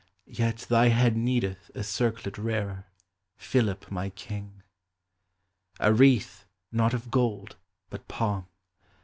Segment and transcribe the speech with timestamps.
[0.33, 2.87] Yet thy head needeth a circlet rarer,
[3.37, 4.63] Philip, my king;—
[5.79, 7.55] A wreath, not of gold,
[7.91, 8.47] but palm.